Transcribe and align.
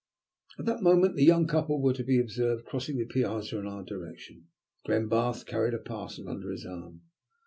At 0.57 0.65
that 0.65 0.81
moment 0.81 1.15
the 1.15 1.23
young 1.23 1.45
couple 1.45 1.79
were 1.79 1.93
to 1.93 2.03
be 2.03 2.17
observed 2.19 2.65
crossing 2.65 2.97
the 2.97 3.05
piazza 3.05 3.59
in 3.59 3.67
our 3.67 3.83
direction. 3.83 4.47
Glenbarth 4.83 5.45
carried 5.45 5.75
a 5.75 5.77
parcel 5.77 6.27
under 6.27 6.49
his 6.49 6.65
arm. 6.65 7.01